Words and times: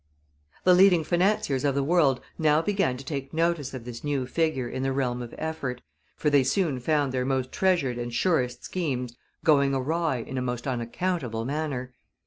The 0.63 0.73
leading 0.73 1.03
financiers 1.03 1.63
of 1.63 1.75
the 1.75 1.83
world 1.83 2.21
now 2.39 2.63
began 2.63 2.97
to 2.97 3.05
take 3.05 3.35
notice 3.35 3.71
of 3.75 3.85
this 3.85 4.03
new 4.03 4.25
figure 4.25 4.67
in 4.67 4.81
the 4.81 4.91
realm 4.91 5.21
of 5.21 5.35
effort, 5.37 5.83
for 6.17 6.31
they 6.31 6.43
soon 6.43 6.79
found 6.79 7.11
their 7.11 7.23
most 7.23 7.51
treasured 7.51 7.99
and 7.99 8.11
surest 8.11 8.63
schemes 8.63 9.15
going 9.43 9.75
awry 9.75 10.17
in 10.17 10.39
a 10.39 10.41
most 10.41 10.65
unaccountable 10.65 11.45
manner. 11.45 11.93